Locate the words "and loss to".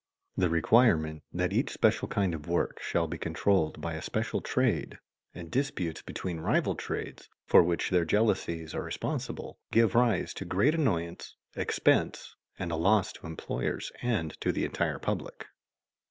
12.57-13.27